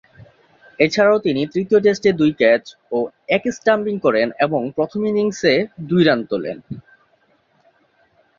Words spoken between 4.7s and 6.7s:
প্রথম ইনিংস দুই রান তোলেন।